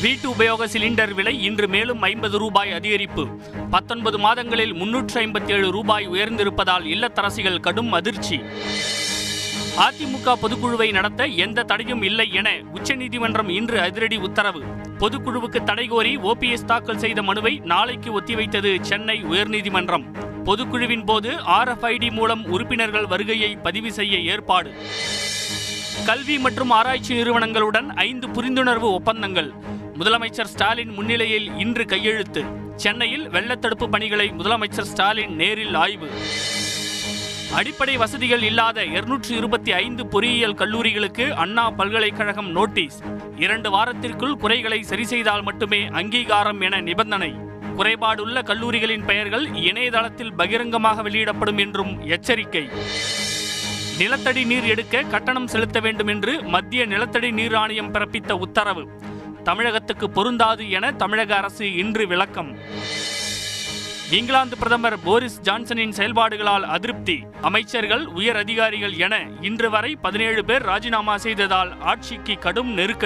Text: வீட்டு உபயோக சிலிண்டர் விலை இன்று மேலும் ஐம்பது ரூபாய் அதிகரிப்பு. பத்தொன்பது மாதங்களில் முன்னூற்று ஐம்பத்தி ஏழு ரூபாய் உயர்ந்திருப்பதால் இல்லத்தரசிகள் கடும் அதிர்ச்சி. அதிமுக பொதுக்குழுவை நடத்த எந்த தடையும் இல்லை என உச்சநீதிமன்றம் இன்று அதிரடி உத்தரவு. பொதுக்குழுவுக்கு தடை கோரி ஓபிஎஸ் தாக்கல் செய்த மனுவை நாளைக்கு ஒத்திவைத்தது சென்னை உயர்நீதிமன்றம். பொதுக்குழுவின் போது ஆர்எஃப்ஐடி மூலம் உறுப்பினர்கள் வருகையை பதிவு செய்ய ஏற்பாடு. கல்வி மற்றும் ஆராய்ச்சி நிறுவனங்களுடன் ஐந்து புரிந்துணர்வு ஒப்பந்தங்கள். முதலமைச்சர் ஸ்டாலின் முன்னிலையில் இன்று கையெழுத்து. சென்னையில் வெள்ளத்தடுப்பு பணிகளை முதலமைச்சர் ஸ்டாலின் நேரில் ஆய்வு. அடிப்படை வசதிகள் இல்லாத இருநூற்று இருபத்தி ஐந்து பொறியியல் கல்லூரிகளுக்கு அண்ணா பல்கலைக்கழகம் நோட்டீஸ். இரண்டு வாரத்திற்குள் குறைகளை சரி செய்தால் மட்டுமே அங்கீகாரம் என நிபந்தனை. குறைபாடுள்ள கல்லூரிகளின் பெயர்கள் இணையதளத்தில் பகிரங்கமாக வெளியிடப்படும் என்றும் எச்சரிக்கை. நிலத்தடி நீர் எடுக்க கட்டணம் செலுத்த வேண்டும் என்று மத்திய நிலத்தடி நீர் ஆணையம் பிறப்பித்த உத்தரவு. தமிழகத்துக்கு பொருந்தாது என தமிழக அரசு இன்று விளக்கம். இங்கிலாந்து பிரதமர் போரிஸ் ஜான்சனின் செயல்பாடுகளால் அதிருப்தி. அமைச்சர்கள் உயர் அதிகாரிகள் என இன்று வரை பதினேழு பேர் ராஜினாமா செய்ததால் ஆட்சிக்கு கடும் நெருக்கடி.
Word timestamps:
வீட்டு 0.00 0.30
உபயோக 0.30 0.66
சிலிண்டர் 0.66 1.14
விலை 1.14 1.42
இன்று 1.42 1.68
மேலும் 1.68 2.02
ஐம்பது 2.02 2.38
ரூபாய் 2.38 2.72
அதிகரிப்பு. 2.72 3.40
பத்தொன்பது 3.70 4.18
மாதங்களில் 4.18 4.74
முன்னூற்று 4.74 5.26
ஐம்பத்தி 5.26 5.50
ஏழு 5.50 5.70
ரூபாய் 5.70 6.08
உயர்ந்திருப்பதால் 6.08 6.84
இல்லத்தரசிகள் 6.84 7.60
கடும் 7.60 7.92
அதிர்ச்சி. 7.92 8.40
அதிமுக 9.76 10.32
பொதுக்குழுவை 10.42 10.92
நடத்த 10.92 11.24
எந்த 11.24 11.62
தடையும் 11.62 12.02
இல்லை 12.02 12.32
என 12.32 12.50
உச்சநீதிமன்றம் 12.72 13.48
இன்று 13.48 13.80
அதிரடி 13.80 14.16
உத்தரவு. 14.16 14.62
பொதுக்குழுவுக்கு 14.98 15.64
தடை 15.64 15.86
கோரி 15.86 16.16
ஓபிஎஸ் 16.16 16.64
தாக்கல் 16.64 16.98
செய்த 16.98 17.22
மனுவை 17.22 17.60
நாளைக்கு 17.64 18.20
ஒத்திவைத்தது 18.20 18.80
சென்னை 18.80 19.24
உயர்நீதிமன்றம். 19.24 20.04
பொதுக்குழுவின் 20.44 21.04
போது 21.04 21.30
ஆர்எஃப்ஐடி 21.30 22.10
மூலம் 22.10 22.44
உறுப்பினர்கள் 22.44 23.06
வருகையை 23.06 23.56
பதிவு 23.56 23.92
செய்ய 23.92 24.18
ஏற்பாடு. 24.18 24.72
கல்வி 26.06 26.38
மற்றும் 26.38 26.70
ஆராய்ச்சி 26.70 27.14
நிறுவனங்களுடன் 27.14 27.94
ஐந்து 27.94 28.28
புரிந்துணர்வு 28.28 28.88
ஒப்பந்தங்கள். 28.98 29.65
முதலமைச்சர் 29.98 30.44
ஸ்டாலின் 30.44 30.92
முன்னிலையில் 30.92 31.58
இன்று 31.58 31.84
கையெழுத்து. 31.86 32.44
சென்னையில் 32.76 33.28
வெள்ளத்தடுப்பு 33.28 33.90
பணிகளை 33.90 34.30
முதலமைச்சர் 34.30 34.88
ஸ்டாலின் 34.90 35.34
நேரில் 35.34 35.74
ஆய்வு. 35.74 36.08
அடிப்படை 37.54 37.96
வசதிகள் 37.96 38.42
இல்லாத 38.42 38.84
இருநூற்று 38.84 39.36
இருபத்தி 39.36 39.72
ஐந்து 39.72 40.06
பொறியியல் 40.06 40.54
கல்லூரிகளுக்கு 40.54 41.30
அண்ணா 41.30 41.70
பல்கலைக்கழகம் 41.70 42.50
நோட்டீஸ். 42.50 42.98
இரண்டு 43.36 43.70
வாரத்திற்குள் 43.70 44.34
குறைகளை 44.34 44.82
சரி 44.82 45.04
செய்தால் 45.04 45.42
மட்டுமே 45.42 45.86
அங்கீகாரம் 45.86 46.60
என 46.60 46.80
நிபந்தனை. 46.80 47.34
குறைபாடுள்ள 47.76 48.42
கல்லூரிகளின் 48.42 49.04
பெயர்கள் 49.04 49.46
இணையதளத்தில் 49.52 50.32
பகிரங்கமாக 50.32 51.02
வெளியிடப்படும் 51.02 51.58
என்றும் 51.58 52.06
எச்சரிக்கை. 52.06 52.68
நிலத்தடி 53.98 54.44
நீர் 54.44 54.64
எடுக்க 54.64 55.02
கட்டணம் 55.02 55.46
செலுத்த 55.46 55.80
வேண்டும் 55.80 56.06
என்று 56.06 56.42
மத்திய 56.42 56.86
நிலத்தடி 56.86 57.30
நீர் 57.30 57.54
ஆணையம் 57.54 57.92
பிறப்பித்த 57.94 58.32
உத்தரவு. 58.32 58.88
தமிழகத்துக்கு 59.48 60.10
பொருந்தாது 60.10 60.70
என 60.70 60.92
தமிழக 60.92 61.36
அரசு 61.36 61.74
இன்று 61.74 62.06
விளக்கம். 62.06 62.58
இங்கிலாந்து 64.10 64.56
பிரதமர் 64.56 65.02
போரிஸ் 65.02 65.40
ஜான்சனின் 65.40 65.92
செயல்பாடுகளால் 65.96 66.62
அதிருப்தி. 66.62 67.24
அமைச்சர்கள் 67.40 68.06
உயர் 68.06 68.36
அதிகாரிகள் 68.36 68.96
என 68.96 69.14
இன்று 69.40 69.70
வரை 69.70 69.96
பதினேழு 69.96 70.44
பேர் 70.44 70.62
ராஜினாமா 70.62 71.16
செய்ததால் 71.16 71.80
ஆட்சிக்கு 71.80 72.38
கடும் 72.38 72.72
நெருக்கடி. 72.72 73.04